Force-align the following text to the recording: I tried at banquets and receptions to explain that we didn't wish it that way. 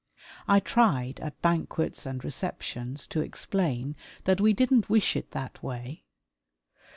I 0.47 0.59
tried 0.59 1.19
at 1.19 1.39
banquets 1.43 2.07
and 2.07 2.23
receptions 2.23 3.05
to 3.05 3.21
explain 3.21 3.95
that 4.23 4.41
we 4.41 4.51
didn't 4.51 4.89
wish 4.89 5.15
it 5.15 5.29
that 5.29 5.61
way. 5.61 6.05